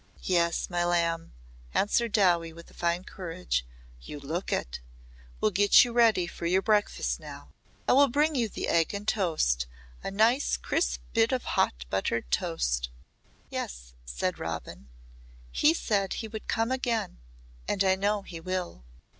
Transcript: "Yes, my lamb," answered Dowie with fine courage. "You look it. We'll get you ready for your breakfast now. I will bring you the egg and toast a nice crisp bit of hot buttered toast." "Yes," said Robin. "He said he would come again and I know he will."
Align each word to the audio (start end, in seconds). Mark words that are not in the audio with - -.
"Yes, 0.23 0.67
my 0.67 0.83
lamb," 0.83 1.31
answered 1.75 2.11
Dowie 2.13 2.51
with 2.53 2.75
fine 2.75 3.03
courage. 3.03 3.67
"You 4.01 4.19
look 4.19 4.51
it. 4.51 4.79
We'll 5.39 5.51
get 5.51 5.85
you 5.85 5.93
ready 5.93 6.25
for 6.25 6.47
your 6.47 6.63
breakfast 6.63 7.19
now. 7.19 7.49
I 7.87 7.93
will 7.93 8.07
bring 8.07 8.33
you 8.33 8.49
the 8.49 8.67
egg 8.67 8.95
and 8.95 9.07
toast 9.07 9.67
a 10.03 10.09
nice 10.09 10.57
crisp 10.57 11.01
bit 11.13 11.31
of 11.31 11.43
hot 11.43 11.85
buttered 11.91 12.31
toast." 12.31 12.89
"Yes," 13.51 13.93
said 14.03 14.39
Robin. 14.39 14.89
"He 15.51 15.71
said 15.71 16.13
he 16.13 16.27
would 16.27 16.47
come 16.47 16.71
again 16.71 17.19
and 17.67 17.83
I 17.83 17.93
know 17.93 18.23
he 18.23 18.39
will." 18.39 18.83